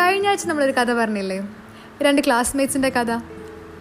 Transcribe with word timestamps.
കഴിഞ്ഞ 0.00 0.26
ആഴ്ച 0.26 0.46
നമ്മളൊരു 0.46 0.72
കഥ 0.72 0.92
പറഞ്ഞില്ലേ? 0.92 1.48
രണ്ട് 2.02 2.22
ക്ലാസ്മേറ്റ്സിന്റെ 2.26 2.88
കഥ. 2.88 3.20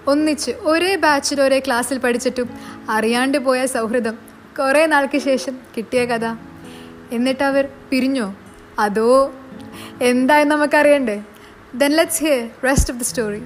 ഒന്നിച്ച് 0.08 0.52
ഒരേ 0.52 0.96
ബാച്ചിൽ 0.96 1.42
ഒരേ 1.42 1.60
ക്ലാസ്സിൽ 1.60 1.97
പഠിച്ചിട്ടും 1.97 2.49
അറിയാണ്ട് 2.90 3.38
പോയ 3.38 3.65
സൗഹൃദം 3.65 4.15
കുറേ 4.60 4.86
നാൾക്ക് 4.86 5.18
ശേഷം 5.18 5.60
കിട്ടിയ 5.78 6.05
കഥ. 6.05 6.26
എന്നിട്ട് 7.12 7.44
അവർ 7.44 7.69
പിരിഞ്ഞോ? 7.90 8.36
അതോ 8.79 9.33
എന്തായെന്ന് 10.01 10.55
നമുക്കറിയണ്ടേ? 10.55 11.24
Then 11.76 11.92
let's 11.92 12.24
hear 12.24 12.49
rest 12.65 12.94
of 12.94 12.99
the 12.99 13.04
story 13.04 13.42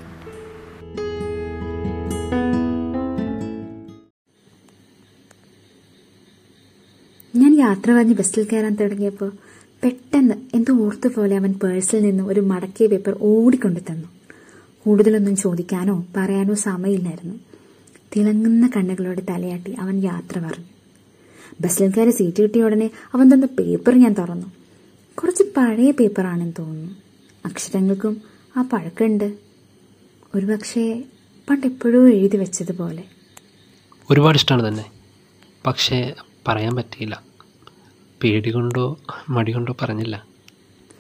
ഞാൻ 7.36 7.54
യാത്ര 7.60 7.92
പറഞ്ഞ് 7.92 8.14
ബസ്സിൽ 8.14 8.44
കയറാൻ 8.44 8.76
തുടങ്ങിയപ്പോൾ 8.76 9.32
പെട്ടെന്ന് 9.84 10.36
എന്തോ 10.54 10.74
ഓർത്തു 10.74 11.08
പോലെ 11.08 11.38
അവൻ 11.38 11.54
പേഴ്സിൽ 11.54 12.02
നിന്ന് 12.04 12.24
ഒരു 12.24 12.40
മടക്കിയ 12.40 12.88
പേപ്പർ 12.88 13.18
ഓടിക്കൊണ്ടു 13.22 13.80
തന്നു. 13.80 14.08
കൂടുതലൊന്നും 14.80 15.36
ചോദിക്കാനോ 15.36 16.06
പറയാനോ 16.18 16.54
സമയമില്ലായിരുന്നു. 16.54 17.36
തിളങ്ങുന്ന 18.16 18.70
കണ്ണുകളോട് 18.76 19.22
തലയാട്ടി 19.30 19.72
അവൻ 19.72 20.04
യാത്ര 20.04 20.40
പറഞ്ഞു. 20.40 20.66
ബസ്സിൽ 21.62 21.92
കയറി 21.92 22.10
സീറ്റ് 22.10 22.42
കിട്ടിയ 22.42 22.64
ഉടനെ 22.64 22.92
അവൻ 23.14 23.34
തന്ന 23.34 23.46
പേപ്പർ 23.46 23.96
ഞാൻ 23.96 24.14
തുറന്നു. 24.14 24.48
കുറച്ച് 25.18 25.44
പഴയ 25.58 25.92
പേപ്പറാണെന്ന് 25.92 26.54
തോന്നുന്നു. 26.60 26.96
അക്ഷരങ്ങൾക്കും 27.46 28.22
ആ 28.58 28.62
പഴക്കമുണ്ട്. 28.62 29.38
ഒരുപക്ഷെ 30.36 31.04
പണ്ട് 31.50 31.68
എപ്പോഴോ 31.68 32.10
എഴുതി 32.10 32.38
വെച്ചതുപോലെ. 32.38 33.04
ഒരുപാട് 34.10 34.38
ഇഷ്ടമാണ് 34.38 34.68
തന്നെ. 34.68 34.86
പക്ഷേ 35.68 36.14
പറയാൻ 36.48 36.76
പറ്റിയില്ല. 36.76 37.33
പേടി 38.24 38.50
കൊണ്ടോ 38.50 39.00
മടി 39.30 39.52
കൊണ്ടോ 39.52 39.76
പറഞ്ഞില്ല. 39.82 40.28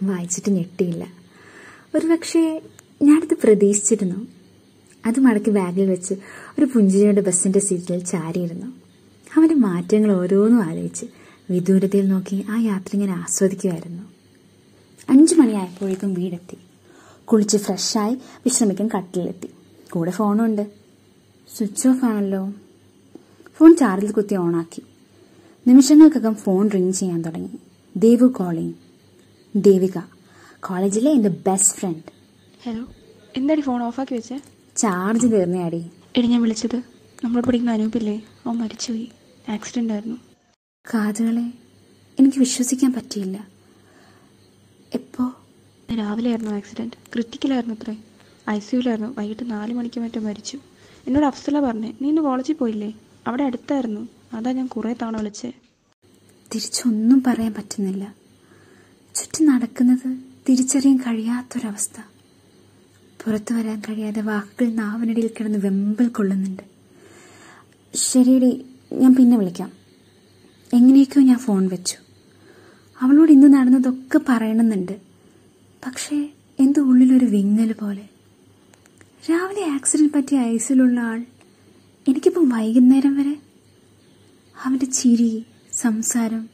വായിച്ചിട്ട് 0.03 0.51
ഞെട്ടിയില്ല. 0.51 1.07
ഒരുപക്ഷെ 1.95 2.61
ഞാനത് 3.01 3.33
പ്രതീക്ഷിച്ചിരുന്നു. 3.33 4.27
അത് 5.05 5.19
മടക്കി 5.19 5.49
ബാഗിൽ 5.49 5.89
വെച്ച് 5.89 6.13
ഒരു 6.59 6.65
പുഞ്ചിരിയുടെ 6.65 7.21
ബസ്സിന്റെ 7.21 7.59
സീറ്റിൽ 7.59 8.05
ചാരിയിരുന്നു. 8.05 8.65
അവന്റെ 9.37 9.55
മാറ്റങ്ങൾ 9.55 10.11
ഓരോന്നും 10.11 10.63
ആലോചിച്ച് 10.63 11.05
വിദൂരതയിൽ 11.49 12.07
നോക്കി 12.07 12.45
ആ 12.49 12.57
യാത്ര 12.59 12.97
ഞാൻ 12.97 13.09
ആസ്വദിക്കുമായിരുന്നു. 13.09 14.03
അഞ്ചു 15.09 15.35
മണിയായപ്പോഴേക്കും 15.35 16.13
വീടെത്തി. 16.13 16.57
കുളിച്ച് 17.25 17.57
ഫ്രഷായി 17.57 18.15
വിശ്രമിക്കാൻ 18.15 18.89
കട്ടിലെത്തി. 18.97 19.49
കൂടെ 19.91 20.11
ഫോണുണ്ട്. 20.11 20.71
സ്വിച്ച് 21.57 21.87
ഓഫ് 21.87 22.05
ആണല്ലോ. 22.05 22.53
ഫോൺ 23.57 23.75
ചാർജിൽ 23.75 24.11
കുത്തി 24.11 24.35
ഓണാക്കി. 24.35 24.83
നിമിഷങ്ങൾക്കകം 25.67 26.35
ഫോൺ 26.35 26.69
റിങ് 26.71 26.91
ചെയ്യാൻ 26.91 27.21
തുടങ്ങി. 27.21 27.49
ദേവു 27.97 28.27
കോളിംഗ് 28.27 28.75
ദേവിക 29.55 29.97
കോളേജിലെ 30.59 31.11
എന്റെ 31.11 31.29
ബെസ്റ്റ് 31.29 31.77
ഫ്രണ്ട് 31.77 32.11
ഹലോ 32.63 32.85
എന്താടി 33.37 33.61
ഫോൺ 33.61 33.83
ഓഫ് 33.83 33.99
ആക്കി 33.99 34.13
വെച്ചേ? 34.13 34.39
ചാർജ് 34.75 35.27
തീർന്നയാടി. 35.27 35.85
എടി 36.17 36.27
ഞാൻ 36.27 36.41
വിളിച്ചത്. 36.41 36.81
നമ്മൾ 37.23 37.41
പഠിക്കുന്ന 37.41 37.71
അനൂപില്ലേ? 37.71 38.21
അവൻ 38.45 38.57
മരിച്ചുപോയി. 38.57 39.11
ആക്സിഡന്റ് 39.49 39.93
ആയിരുന്നു. 39.93 40.17
കാതുകളെ 40.93 41.53
എനിക്ക് 42.19 42.37
വിശ്വസിക്കാൻ 42.37 42.93
പറ്റിയില്ല. 42.93 43.47
എപ്പോ? 44.93 45.33
രാവിലെ 45.99 46.29
ആയിരുന്നു 46.29 46.51
ആക്സിഡന്റ് 46.51 46.93
ക്രിട്ടിക്കലായിരുന്നു 47.13 47.75
അത്രേ. 47.75 47.97
ഐ 48.49 48.59
സിയുലായിരുന്നു 48.59 49.15
വൈകിട്ട് 49.17 49.51
നാല് 49.51 49.73
മണിക്ക് 49.73 49.99
മറ്റോ 49.99 50.19
മരിച്ചു. 50.19 50.59
എന്നോട് 51.07 51.25
അഫ്സല 51.25 51.59
പറഞ്ഞേ 51.59 51.93
നീ 52.01 52.09
ഇന്ന് 52.09 52.21
കോളേജിൽ 52.21 52.53
പോയില്ലേ? 52.53 52.93
അവിടെ 53.27 53.43
അടുത്തായിരുന്നു. 53.43 54.07
അതാ 54.33 54.51
ഞാൻ 54.51 54.67
കുറെ 54.67 54.95
തവണ 55.01 55.17
വിളിച്ചേ. 55.17 55.53
തിരിച്ചൊന്നും 56.55 57.23
പറയാൻ 57.27 57.53
പറ്റുന്നില്ല. 57.53 58.15
ചുറ്റും 59.15 59.45
നടക്കുന്നത് 59.45 60.17
തിരിച്ചറിയാൻ 60.49 60.97
കഴിയാത്തൊരവസ്ഥ. 60.97 62.01
പുറത്തു 63.25 63.53
വരാൻ 63.53 63.81
കഴിയാതെ 63.89 64.21
വാക്കുകൾ 64.21 64.69
നാവിനിടയിൽ 64.69 65.27
കിടന്ന് 65.27 65.59
വെമ്പൽ 65.59 66.07
കൊള്ളുന്നുണ്ട്. 66.07 66.63
ശരിയടി 67.95 68.65
ഞാൻ 68.93 69.15
പിന്നെ 69.15 69.37
വിളിക്കാം. 69.37 69.71
എങ്ങനെയൊക്കെയോ 70.73 71.23
ഞാൻ 71.23 71.37
ഫോൺ 71.37 71.67
വെച്ചു. 71.67 71.97
അവളോട് 73.01 73.31
ഇന്ന് 73.31 73.53
നടന്നതൊക്കെ 73.53 74.19
പറയണമെന്നുണ്ട്. 74.29 75.01
പക്ഷേ 75.85 76.29
എന്തോ 76.59 76.81
ഉള്ളിലൊരു 76.81 77.25
വിങ്ങൽ 77.25 77.71
പോലെ. 77.71 78.09
രാവിലെ 79.31 79.69
ആക്സിഡന്റ് 79.69 80.13
പറ്റിയ 80.13 80.39
ഐസിലുള്ള 80.39 80.99
ആൾ 80.99 81.25
എനിക്കിപ്പം 82.07 82.49
വൈകുന്നേരം 82.49 83.15
വരെ 83.15 83.37
അവന്റെ 84.65 84.85
ചിരി 84.85 85.45
സംസാരം 85.73 86.49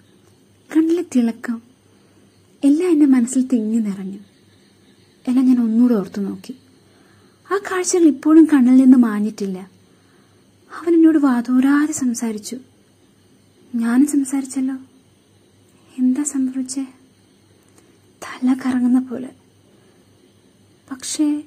കണ്ണിലെ 0.77 1.05
തിളക്കം 1.15 1.61
എല്ലാം 2.63 2.91
എന്റെ 2.91 3.05
മനസ്സിൽ 3.05 3.47
തിങ്ങി 3.47 3.79
നിറഞ്ഞു. 3.79 4.19
എല്ലാം 5.27 5.45
ഞാൻ 5.45 5.59
ഒന്നുകൂടെ 5.59 5.93
ഓർത്തു 5.93 6.21
നോക്കി. 6.21 6.55
ആ 7.51 7.57
കാഴ്ചകൾ 7.57 8.03
ഇപ്പോഴും 8.03 8.47
കണ്ണിൽ 8.53 8.75
നിന്ന് 8.75 8.97
മാഞ്ഞിട്ടില്ല. 8.97 9.71
അവൻ 10.79 10.93
എന്നോട് 10.93 11.17
വാതോരാതെ 11.17 11.93
സംസാരിച്ചു. 11.93 12.57
ഞാനും 13.75 14.07
സംസാരിച്ചല്ലോ. 14.07 14.75
എന്താ 15.99 16.23
സംഭവിച്ചേ? 16.23 16.83
തല 18.23 18.55
കറങ്ങുന്ന 18.65 18.99
പോലെ. 18.99 19.29
പക്ഷേ 20.91 21.43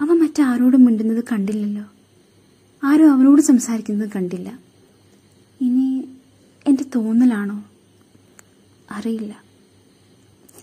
അവൻ 0.00 0.18
മറ്റാരോടും 0.18 0.84
മിണ്ടുന്നത് 0.84 1.24
കണ്ടില്ലല്ലോ. 1.32 1.84
ആരും 2.84 3.12
അവനോട് 3.12 3.42
സംസാരിക്കുന്നത് 3.42 4.10
കണ്ടില്ല. 4.16 4.73
തോന്നലാണോ? 6.94 7.64
അറിയില്ല. 8.90 9.44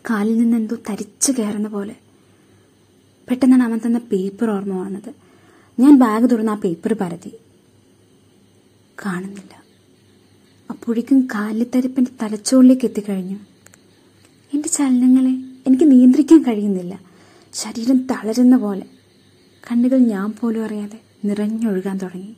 കാലിൽ 0.09 0.37
നിന്ന് 0.37 0.57
എന്തോ 0.57 0.77
തരിച്ചു 0.89 1.31
കയറുന്ന 1.31 1.67
പോലെ. 1.67 1.95
പെട്ടെന്നാണ് 3.29 3.63
അവൻ 3.63 3.79
തന്ന 3.85 3.97
പേപ്പർ 3.97 4.49
ഓർമ്മ 4.49 4.73
വന്നത്. 4.73 5.13
ഞാൻ 5.79 5.99
ബാഗ് 5.99 6.29
തുറന്ന് 6.31 6.51
ആ 6.51 6.55
പേപ്പർ 6.55 6.93
പരതി 6.93 7.31
കാണുന്നില്ല. 9.05 9.63
അപ്പോഴേക്കും 10.69 11.27
കാലിത്തരിപ്പിന്റെ 11.35 12.11
തലച്ചോറിലേക്ക് 12.21 12.85
എത്തിക്കഴിഞ്ഞു. 12.85 13.37
എന്റെ 14.53 14.69
ചലനങ്ങളെ 14.69 15.31
എനിക്ക് 15.67 15.91
നിയന്ത്രിക്കാൻ 15.91 16.43
കഴിയുന്നില്ല. 16.43 17.01
ശരീരം 17.53 18.07
തളരുന്ന 18.07 18.57
പോലെ. 18.57 18.85
കണ്ണുകൾ 19.71 19.97
ഞാൻ 19.97 20.33
പോലും 20.39 20.65
അറിയാതെ 20.65 20.99
നിറഞ്ഞൊഴുകാൻ 21.25 21.97
തുടങ്ങി. 21.97 22.35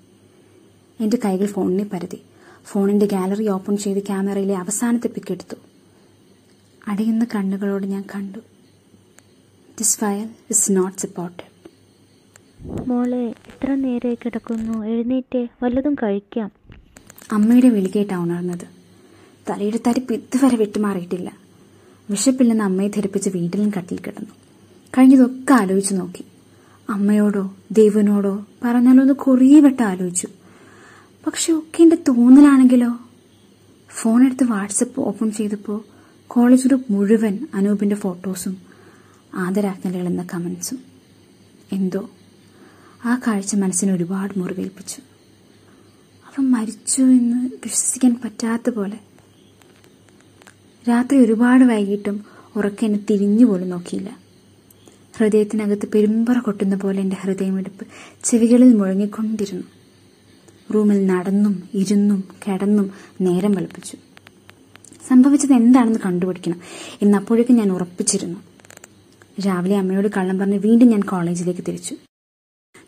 എന്റെ 0.99 1.17
കൈകൾ 1.25 1.45
ഫോണിനെ 1.45 1.83
പരതി 1.83 2.21
ഫോണിന്റെ 2.65 3.05
ഗാലറി 3.05 3.47
ഓപ്പൺ 3.47 3.77
ചെയ്ത് 3.77 3.99
ക്യാമറയിലെ 3.99 4.55
അവസാനത്തെ 4.57 5.07
പിക്ക് 5.07 5.31
എടുത്തു. 5.31 5.55
അടയുന്ന 6.87 7.27
കണ്ണുകളോട് 7.35 7.87
ഞാൻ 7.87 8.03
കണ്ടു. 8.15 8.39
This 9.79 9.97
file 9.99 10.29
is 10.49 10.71
not 10.71 10.97
supported 10.97 11.53
മോളെ 12.89 13.25
എത്ര 13.25 13.75
നേരെ 13.75 14.15
കിടക്കുന്നു. 14.15 14.85
എഴുന്നേറ്റ് 14.85 15.47
വല്ലതും 15.63 15.95
കഴിക്കാം. 16.03 16.51
അമ്മയുടെ 17.31 17.69
വിളികേട്ടാ 17.69 18.17
ഉണർന്നത് 18.17 18.67
തലയുടെ 19.49 19.79
തരിപ്പ് 19.87 20.13
ഇതുവരെ 20.13 20.55
വിട്ടുമാറിയിട്ടില്ല. 20.55 21.31
വിശപ്പില്ലെന്ന് 22.09 22.63
അമ്മയെ 22.63 22.87
ധരിപ്പിച്ച് 22.87 23.29
വീട്ടിലും 23.29 23.71
കട്ടിൽ 23.77 23.99
കിടന്നു. 23.99 24.29
കഴിഞ്ഞതൊക്കെ 24.97 25.53
ആലോചിച്ചു 25.53 25.93
നോക്കി. 25.93 26.23
അമ്മയോടോ 26.89 27.55
ദൈവനോടോ 27.71 28.45
പറഞ്ഞാലോ 28.63 29.01
ഒന്ന് 29.01 29.13
കുറേ 29.13 29.59
വട്ടം 29.59 29.85
ആലോചിച്ചു 29.85 30.27
പക്ഷെ 31.25 31.53
ഒക്കെ 31.53 31.83
എന്റെ 31.83 31.95
തോന്നലാണെങ്കിലോ? 31.95 32.97
ഫോൺ 33.89 34.25
എടുത്ത് 34.25 34.43
വാട്സപ്പ് 34.43 35.01
ഓപ്പൺ 35.01 35.31
ചെയ്തപ്പോൾ 35.31 35.83
കോളേജ് 36.27 36.67
ഗ്രൂപ്പ് 36.67 36.93
മുഴുവൻ 36.93 37.47
അനൂപിന്റെ 37.53 37.95
ഫോട്ടോസും 37.95 38.57
ആദരാജ്ഞലുകൾ 39.35 40.07
എന്ന 40.07 40.27
കമന്റ്സും. 40.33 40.79
എന്തോ? 41.71 42.09
ആ 43.05 43.19
കാഴ്ച 43.27 43.55
മനസ്സിനെ 43.55 43.93
ഒരുപാട് 43.93 44.39
മുറിവേൽപ്പിച്ചു. 44.39 45.01
അവൻ 46.27 46.51
മരിച്ചു 46.51 47.01
എന്ന് 47.01 47.45
വിശ്വസിക്കാൻ 47.45 48.21
പറ്റാത്ത 48.23 48.69
പോലെ. 48.69 48.99
രാത്രി 50.89 51.17
ഒരുപാട് 51.17 51.63
വൈകിട്ടും 51.63 52.25
ഉറക്കെ 52.55 52.85
എന്നെ 52.85 53.05
തിരിഞ്ഞു 53.09 53.45
പോലും 53.45 53.69
നോക്കിയില്ല. 53.69 54.17
ഹൃദയത്തിനകത്ത് 55.17 55.89
പെരുമ്പറ 55.91 56.39
കൊട്ടുന്ന 56.39 56.75
പോലെ 56.75 57.01
എന്റെ 57.01 57.17
ഹൃദയമെടുപ്പ് 57.21 57.87
ചെവികളിൽ 58.23 58.73
മുഴങ്ങിക്കൊണ്ടിരുന്നു. 58.75 59.63
റൂമിൽ 60.73 61.05
നടന്നും 61.05 61.63
ഇരുന്നും 61.73 62.23
കിടന്നും 62.43 62.91
നേരം 63.21 63.51
വെളുപ്പിച്ചു. 63.51 63.97
സംഭവിച്ചത് 65.09 65.53
എന്താണെന്ന് 65.53 65.99
കണ്ടുപിടിക്കണം 66.05 66.59
എന്നപ്പോഴേക്കും 67.01 67.55
ഞാൻ 67.55 67.71
ഉറപ്പിച്ചിരുന്നു. 67.71 68.39
രാവിലെ 69.47 69.77
അമ്മയോട് 69.77 70.07
കള്ളം 70.17 70.37
പറഞ്ഞ് 70.39 70.57
വീണ്ടും 70.57 70.87
ഞാൻ 70.87 71.01
കോളേജിലേക്ക് 71.01 71.61
തിരിച്ചു. 71.67 71.95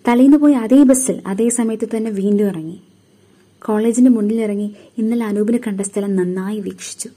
തലേന്ന് 0.08 0.38
പോയി 0.38 0.54
അതേ 0.54 0.84
ബസ്സിൽ 0.84 1.24
അതേ 1.28 1.50
സമയത്ത് 1.50 1.90
തന്നെ 1.98 2.12
വീണ്ടും 2.12 2.46
ഇറങ്ങി. 2.46 2.82
കോളേജിന്റെ 3.66 4.12
മുന്നിലിറങ്ങി 4.12 4.76
ഇന്നലെ 4.98 5.26
അനൂപിനെ 5.26 5.60
കണ്ട 5.68 5.82
സ്ഥലം 5.82 6.16
നന്നായി 6.16 6.60
വീക്ഷിച്ചു. 6.60 7.10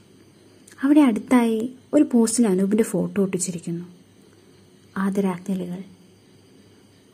അവിടെ 0.83 1.01
അടുത്തായി 1.01 1.73
ഒരു 1.93 2.05
പോസ്റ്റിൽ 2.11 2.47
അനൂപിന്റെ 2.47 2.83
ഫോട്ടോ 2.83 3.21
ഒട്ടിച്ചിരിക്കുന്നു. 3.23 3.85
ആദരാജ്ഞലുകൾ 4.97 5.83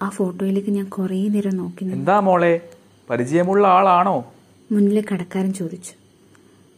ആ 0.01 0.09
ഫോട്ടോയിലേക്ക് 0.09 0.69
ഞാൻ 0.69 0.86
കുറേ 0.86 1.27
നേരം 1.27 1.57
നോക്കി 1.57 1.83
എന്താ 1.83 2.19
മോളെ? 2.19 2.62
പരിചയമുള്ള 3.10 3.68
ആളാണോ? 3.68 4.34
മുന്നിലെ 4.72 5.04
കടക്കാരൻ 5.13 5.54
ചോദിച്ചു. 5.54 5.94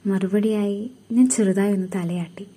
മറുപടിയായി 0.10 0.92
ഞാൻ 1.12 1.30
ചെറുതായി 1.30 1.74
ഒന്ന് 1.74 1.88
തലയാട്ടി. 1.96 2.48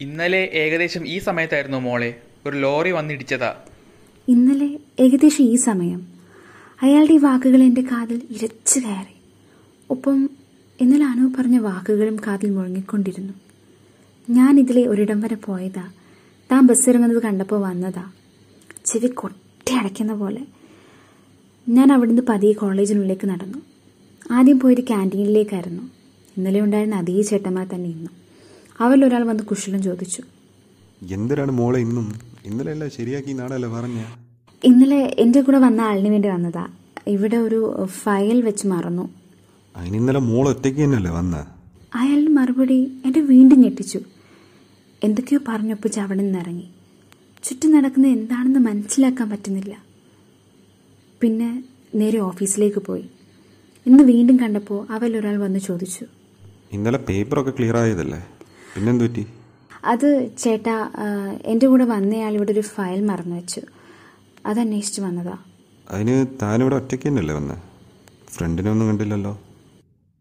ഇന്നലെ 0.00 0.38
ഏകദേശം 0.38 1.08
ഈ 1.08 1.18
സമയത്തായിരുന്നു 1.18 1.78
മോളെ. 1.78 2.14
ഒരു 2.46 2.56
ലോറി 2.56 2.90
വന്നിടിച്ചതാ. 2.90 3.54
ഇന്നലെ 4.28 4.78
ഏകദേശം 5.00 5.44
ഈ 5.44 5.56
സമയം. 5.56 6.06
അയാളുടെ 6.82 7.12
ഈ 7.12 7.16
വാക്കുകൾ 7.16 7.62
എന്റെ 7.62 7.82
കാതിൽ 7.82 8.22
ഇരച്ചു 8.30 8.80
കയറി. 8.80 9.14
ഒപ്പം 9.90 10.30
ഇന്നലെ 10.80 11.04
അനു 11.04 11.32
പറഞ്ഞ 11.38 11.58
വാക്കുകളും 11.58 12.16
കാതിൽ 12.26 12.50
മുഴങ്ങിക്കൊണ്ടിരുന്നു. 12.50 13.32
ഞാൻ 14.30 14.60
ഇതിലെ 14.60 14.86
ഒരിടം 14.86 15.20
വരെ 15.20 15.34
പോയതാ. 15.34 15.92
താൻ 16.52 16.66
ബസ് 16.66 16.90
ഇറങ്ങുന്നത് 16.90 17.22
കണ്ടപ്പോൾ 17.22 17.60
വന്നതാ. 17.60 18.12
ചെവി 18.84 19.06
കൊട്ടി 19.06 19.74
അടയ്ക്കുന്ന 19.74 20.14
പോലെ 20.14 20.46
ഞാൻ 21.66 21.92
അവിടുന്ന് 21.92 22.22
പതിയെ 22.22 22.52
കോളേജിനുള്ളിലേക്ക് 22.52 23.26
നടന്നു. 23.26 23.58
ആദ്യം 24.30 24.58
പോയത് 24.60 24.82
ക്യാന്റീനിലേക്കായിരുന്നു 24.88 25.84
ഇന്നലെ 26.36 26.60
ഉണ്ടായിരുന്ന 26.60 26.96
അതേ 26.96 27.22
ചേട്ടന്മാർ 27.22 27.66
തന്നെ 27.74 27.88
ഇന്നും. 27.88 28.12
അവരിൽ 28.80 29.04
ഒരാൾ 29.04 29.22
വന്ന് 29.22 29.42
കുശലം 29.42 29.82
ചോദിച്ചു. 29.82 30.22
എന്തിനാണ് 31.16 31.52
മോളെ 31.52 31.78
ഇന്നും? 31.78 32.06
ഇന്നലെ 32.46 32.88
ശരിയാക്കി 32.88 33.32
നാടല്ലേ 33.32 33.68
പറഞ്ഞ? 33.68 34.00
ഇന്നലെ 34.64 35.00
എന്റെ 35.18 35.40
കൂടെ 35.42 35.58
വന്ന 35.58 35.80
ആളിന് 35.80 36.10
വേണ്ടി 36.10 36.28
വന്നതാ. 36.28 36.64
ഇവിടെ 37.06 37.36
ഒരു 37.36 37.60
ഫയൽ 38.02 38.42
വെച്ച് 38.42 38.66
മറന്നു. 38.66 39.10
ഇന്നലെ 39.74 40.18
മോൾ 40.18 40.48
ഒറ്റയ്ക്ക് 40.48 40.80
തന്നെയല്ലേ 40.84 41.10
വന്ന? 41.10 41.36
അയാളുടെ 41.94 42.32
മറുപടി 42.38 42.78
എന്നെ 43.06 43.20
വീണ്ടും 43.20 43.60
ഞെട്ടിച്ചു. 43.60 44.00
എന്തൊക്കെയോ 45.02 45.40
പറഞ്ഞൊപ്പിച്ച് 45.48 46.00
അവിടെ 46.00 46.22
നിന്ന് 46.22 46.38
ഇറങ്ങി 46.38 46.68
ചുറ്റും 47.44 47.72
നടക്കുന്നത് 47.72 48.12
എന്താണെന്ന് 48.12 48.60
മനസ്സിലാക്കാൻ 48.60 49.30
പറ്റുന്നില്ല. 49.30 49.91
പിന്നെ 51.22 51.48
നേരെ 51.94 52.18
ഓഫീസിലേക്ക് 52.28 52.80
പോയി. 52.88 53.04
ഇന്ന് 53.86 54.02
വീണ്ടും 54.04 54.36
കണ്ടപ്പോൾ 54.42 54.80
അവലൊരാൾ 54.94 55.36
വന്ന് 55.36 55.58
ചോദിച്ചു. 55.58 56.04
ഇന്നലെ 56.72 56.98
പേപ്പറൊക്കെ 57.08 57.52
ക്ലിയർ 57.58 57.76
ആയതല്ലേ? 57.76 58.20
പിന്നെന്തു 58.74 59.04
പറ്റി 59.04 59.24
അത് 59.84 60.08
ചേട്ടാ 60.38 60.74
എന്റെ 61.52 61.66
കൂടെ 61.66 61.84
വന്നയാൾ 61.84 62.32
ഇവിടെ 62.34 62.52
ഒരു 62.52 62.60
ഫയൽ 62.60 63.00
മറന്നു 63.10 63.36
വെച്ചു 63.36 63.62
അത് 64.46 64.58
അന്വേഷിച്ച് 64.60 65.00
വന്നതാ. 65.00 65.36
അതിന് 65.90 66.14
താനിവിടെ 66.42 66.76
ഒറ്റയ്ക്ക് 66.76 67.06
തന്നെയല്ലേ 67.08 67.34
വന്നത് 67.34 67.58
ഫ്രണ്ടിനെ 68.34 68.70
ഒന്നും 68.70 68.86
കണ്ടില്ലല്ലോ. 68.88 69.32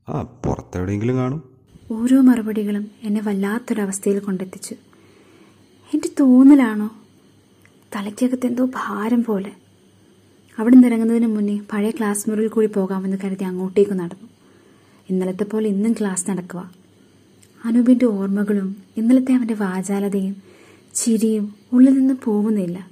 ആ 0.07 0.21
പുറത്തെവിടെയെങ്കിലും 0.45 1.17
കാണും. 1.17 1.41
ഓരോ 1.91 2.17
മറുപടികളും 2.21 2.85
എന്നെ 3.03 3.21
വല്ലാത്തൊരവസ്ഥയിൽ 3.21 4.19
കൊണ്ടെത്തിച്ചു. 4.19 4.75
എന്റെ 5.93 6.09
തോന്നലാണോ? 6.19 6.89
തലയ്ക്കകത്ത് 7.95 8.47
എന്തോ 8.47 8.65
ഭാരം 8.75 9.23
പോലെ. 9.23 9.51
അവിടെ 10.57 10.75
നിന്നിറങ്ങുന്നതിന് 10.75 11.27
മുന്നേ 11.27 11.59
പഴയ 11.73 11.89
ക്ലാസ് 11.91 12.29
മുറിയിൽ 12.29 12.47
കൂടി 12.47 12.67
പോകാമെന്ന് 12.67 13.17
കരുതി 13.23 13.43
അങ്ങോട്ടേക്ക് 13.43 13.91
നടന്നു. 13.91 14.29
ഇന്നലത്തെ 15.09 15.43
പോലെ 15.43 15.69
ഇന്നും 15.69 15.93
ക്ലാസ് 15.93 16.29
നടക്കുക. 16.29 16.71
അനൂപിന്റെ 17.65 18.05
ഓർമ്മകളും 18.05 18.75
ഇന്നലത്തെ 18.97 19.33
അവന്റെ 19.33 19.53
വാചാലതയും 19.53 20.35
ചിരിയും 20.93 21.55
ഉള്ളിൽ 21.73 21.93
നിന്ന് 21.93 22.13
പോകുന്നില്ല 22.23 22.89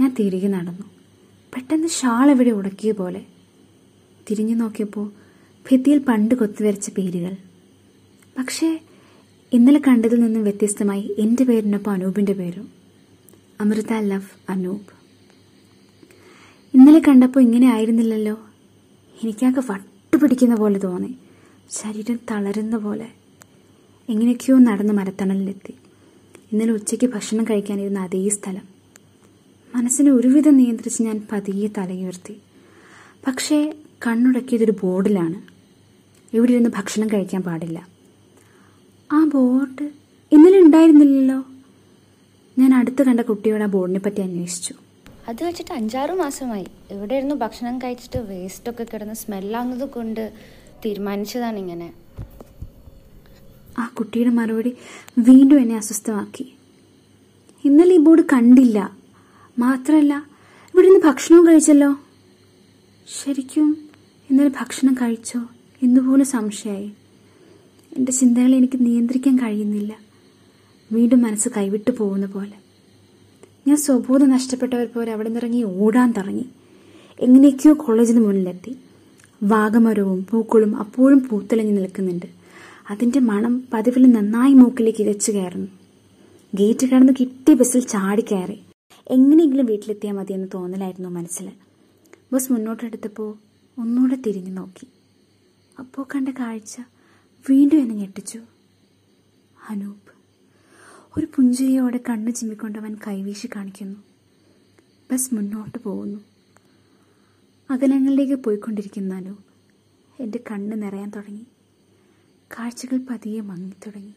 ഞാൻ 0.00 0.14
തിരികെ 0.18 0.48
നടന്നു. 0.48 0.82
പെട്ടെന്ന് 1.54 1.88
ഷാൾ 1.88 2.30
എവിടെ 2.30 2.50
ഉടക്കിയ 2.50 2.92
പോലെ. 2.92 3.24
തിരിഞ്ഞു 4.30 4.54
നോക്കിയപ്പോൾ 4.54 5.08
ഭിത്തിയിൽ 5.70 5.98
പണ്ട് 5.98 6.34
കൊത്തുവരച്ച 6.34 6.90
പേരുകൾ. 6.90 7.36
പക്ഷേ 8.38 8.80
ഇന്നലെ 9.52 9.80
കണ്ടതിൽ 9.88 10.20
നിന്നും 10.20 10.42
വ്യത്യസ്തമായി 10.42 11.16
എന്റെ 11.18 11.44
പേരിനൊപ്പം 11.44 11.92
അനൂപിന്റെ 11.92 12.32
പേരും. 12.32 12.68
അമൃത 13.60 13.92
ലവ് 13.92 14.50
അനൂപ്. 14.50 14.95
ഇന്നലെ 16.76 16.98
കണ്ടപ്പോൾ 16.98 17.40
ഇങ്ങനെ 17.40 17.72
ആയിരുന്നില്ലല്ലോ. 17.72 18.38
എനിക്കാകെ 19.22 19.62
വട്ടുപിടിക്കുന്ന 19.70 20.54
പോലെ 20.54 20.78
തോന്നി. 20.78 21.14
ശരീരം 21.70 22.18
തളരുന്ന 22.30 22.76
പോലെ. 22.76 23.08
എങ്ങനെയൊക്കെയോ 24.08 24.58
നടന്ന് 24.58 24.92
മരത്തണലിലെത്തി. 24.92 25.74
ഇന്നലെ 26.52 26.72
ഉച്ചയ്ക്ക് 26.72 27.06
ഭക്ഷണം 27.06 27.44
കഴിക്കാനിരുന്ന 27.44 27.98
അതേ 27.98 28.28
സ്ഥലം. 28.28 28.62
മനസ്സിനെ 29.74 30.10
ഒരുവിധം 30.10 30.56
നിയന്ത്രിച്ച് 30.56 31.02
ഞാൻ 31.02 31.26
പതിയെ 31.32 31.68
തലയുയർത്തി. 31.78 32.36
പക്ഷേ 33.26 33.74
കണ്ണുടക്കിയതൊരു 34.06 34.74
ബോർഡിലാണ്. 34.82 35.42
ഇവിടെ 36.36 36.52
ഇരുന്ന് 36.52 36.70
ഭക്ഷണം 36.70 37.06
കഴിക്കാൻ 37.06 37.42
പാടില്ല. 37.42 37.88
ആ 39.12 39.24
ബോർഡ് 39.24 39.90
ഇന്നലെ 40.32 40.60
ഉണ്ടായിരുന്നില്ലല്ലോ. 40.60 41.44
ഞാൻ 42.58 42.74
അടുത്ത് 42.74 43.02
കണ്ട 43.02 43.20
കുട്ടിയോട് 43.20 43.62
ആ 43.62 43.66
ബോർഡിനെ 43.66 44.00
പറ്റി 44.00 44.20
അന്വേഷിച്ചു. 44.20 44.74
അത് 45.28 45.44
വെച്ചിട്ട് 45.44 45.74
അഞ്ചാറ് 45.74 46.10
മാസമായി. 46.10 46.66
ഇവിടെ 46.90 47.14
ഇരുന്ന് 47.14 47.34
ഭക്ഷണം 47.34 47.78
കഴിച്ചിട്ട് 47.78 48.18
വേസ്റ്റ് 48.18 48.70
ഒക്കെ 48.70 48.84
കിടന്ന് 48.84 49.14
സ്മെല്ലാകുന്നത് 49.14 49.88
കൊണ്ട് 49.88 50.32
തീരുമാനിച്ചതാണ് 50.84 51.58
ഇങ്ങനെ. 51.58 51.92
ആ 53.78 53.86
കുട്ടിയുടെ 53.86 54.30
മറുപടി 54.30 54.76
വീണ്ടും 55.18 55.60
എന്നെ 55.60 55.76
അസ്വസ്ഥമാക്കി. 55.76 56.54
ഇന്നലെ 57.64 57.94
ഈ 57.94 57.98
ബോർഡ് 57.98 58.22
കണ്ടില്ല. 58.32 58.96
മാത്രമല്ല 59.58 60.26
ഇവിടെ 60.74 60.88
നിന്ന് 60.88 61.06
ഭക്ഷണവും 61.06 61.46
കഴിച്ചല്ലോ. 61.46 61.96
ശരിക്കും 63.08 63.88
ഇന്നലെ 64.30 64.48
ഭക്ഷണം 64.48 64.94
കഴിച്ചോ 64.94 65.40
എന്നുപോലും 65.82 66.26
സംശയമായി. 66.26 66.92
എന്റെ 67.96 68.12
ചിന്തകളെ 68.12 68.56
എനിക്ക് 68.56 68.86
നിയന്ത്രിക്കാൻ 68.86 69.36
കഴിയുന്നില്ല. 69.36 69.98
വീണ്ടും 70.92 71.22
മനസ്സ് 71.22 71.48
കൈവിട്ടു 71.56 71.90
പോകുന്ന 71.90 72.26
പോലെ. 72.26 72.65
ഞാൻ 73.66 73.76
സ്വബോധം 73.76 74.28
നഷ്ടപ്പെട്ടവർ 74.30 74.86
പോലെ 74.86 75.12
അവിടെ 75.12 75.28
നിന്നിറങ്ങി 75.28 75.62
ഓടാൻ 75.62 76.12
തുടങ്ങി. 76.12 76.46
എങ്ങനെയൊക്കെയോ 77.20 77.74
കോളേജിന് 77.74 78.20
മുന്നിലെത്തി. 78.20 78.76
വാഗമരവും 79.42 80.26
പൂക്കളും 80.30 80.76
അപ്പോഴും 80.76 81.28
പൂത്തലഞ്ഞു 81.28 81.72
നിൽക്കുന്നുണ്ട്. 81.72 82.26
അതിന്റെ 82.90 83.20
മണം 83.20 83.68
പതിവിൽ 83.72 84.06
നന്നായി 84.10 84.52
മൂക്കിലേക്ക് 84.52 85.02
ഇരച്ചു 85.02 85.32
കയറുന്നു. 85.32 85.68
ഗേറ്റ് 86.54 86.86
കടന്ന് 86.86 87.12
കിട്ടി 87.20 87.54
ബസ്സിൽ 87.54 87.80
ചാടി 87.80 88.24
കയറി. 88.32 88.58
എങ്ങനെയെങ്കിലും 89.10 89.66
വീട്ടിലെത്തിയാൽ 89.66 90.26
എന്ന് 90.30 90.48
തോന്നലായിരുന്നു 90.54 91.08
മനസ്സിൽ. 91.08 91.50
ബസ് 92.32 92.52
മുന്നോട്ടെടുത്തപ്പോൾ 92.52 93.34
ഒന്നുകൂടെ 93.78 94.16
തിരിഞ്ഞു 94.26 94.50
നോക്കി. 94.50 94.86
അപ്പോൾ 95.78 96.06
കണ്ട 96.14 96.28
കാഴ്ച 96.28 96.76
വീണ്ടും 97.50 97.80
എന്നെ 97.80 97.94
ഞെട്ടിച്ചു. 97.94 98.40
അനൂപ് 99.70 100.05
ഒരു 101.16 101.26
പുഞ്ചിരിയോടെ 101.34 101.98
കണ്ണു 102.08 102.30
അവൻ 102.78 102.92
കൈവീശി 103.06 103.48
കാണിക്കുന്നു. 103.56 103.98
ബസ് 105.10 105.34
മുന്നോട്ട് 105.34 105.78
പോകുന്നു. 105.78 106.20
അകലങ്ങളിലേക്ക് 107.70 108.36
പോയിക്കൊണ്ടിരിക്കുന്നാലോ 108.44 109.34
എന്റെ 110.18 110.38
കണ്ണ് 110.50 110.82
നിറയാൻ 110.82 111.08
തുടങ്ങി. 111.16 111.46
കാഴ്ചകൾ 112.50 112.98
പതിയെ 113.10 113.40
മങ്ങിത്തുടങ്ങി 113.40 114.14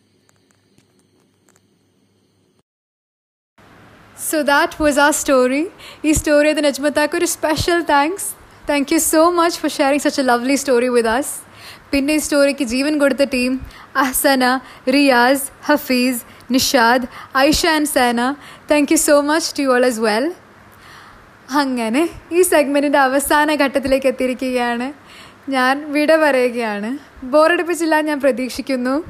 ദാറ്റ് 4.44 4.78
വാസ് 4.82 5.00
ആ 5.00 5.10
സ്റ്റോറി 5.10 5.64
ഈ 6.06 6.12
സ്റ്റോറി 6.12 6.50
അത് 6.50 6.62
നജ്മത്താക്ക് 6.64 7.16
ഒരു 7.16 7.26
special 7.26 7.80
thanks 7.82 8.28
thank 8.70 8.92
you 8.94 9.00
so 9.06 9.22
much 9.32 9.60
for 9.60 9.70
sharing 9.70 10.00
such 10.00 10.22
a 10.22 10.24
lovely 10.24 10.56
story 10.56 10.90
with 10.90 11.10
us 11.10 11.34
പിന്നെ 11.92 12.14
ഈ 12.14 12.18
സ്റ്റോറിക്ക് 12.18 12.66
ജീവൻ 12.66 12.94
കൊടുത്ത 13.00 13.24
team 13.34 13.54
Ahsana 13.96 14.44
Riyas 14.88 15.48
Hafees 15.64 16.22
Nishad 16.52 17.08
Aisha 17.38 17.66
and 17.66 17.88
Sena 17.88 18.32
thank 18.72 18.92
you 18.92 18.98
so 18.98 19.22
much 19.22 19.54
to 19.58 19.62
you 19.62 19.68
all 19.68 19.88
as 19.90 20.00
well 20.00 20.34
അങ്ങനെ 21.50 22.10
ഈ 22.32 22.42
സെഗ്മെന്റിന്റെ 22.42 23.00
അവസാന 23.00 23.56
ഘട്ടത്തിലേക്ക് 23.56 24.08
എത്തിയിരിക്കുകയാണ്. 24.08 24.94
ഞാൻ 25.52 25.94
വിട 25.94 26.16
പറയുകയാണ്. 26.16 26.98
ബോറടിപ്പിച്ചില്ല 27.26 28.02
ഞാൻ 28.02 28.20
പ്രതീക്ഷിക്കുന്നു. 28.20 29.04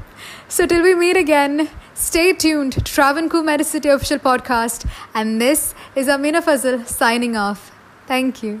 So 0.50 0.64
till 0.64 0.82
we 0.82 0.92
meet 0.92 1.18
again 1.18 1.66
stay 2.00 2.32
tuned 2.32 2.72
Travancore 3.26 3.38
Medicity 3.38 3.88
official 3.88 4.18
podcast 4.18 4.88
and 5.16 5.40
this 5.40 5.98
is 5.98 6.10
Ameena 6.10 6.40
Fazal 6.40 6.78
signing 7.00 7.36
off 7.36 7.60
thank 8.10 8.46
you 8.46 8.58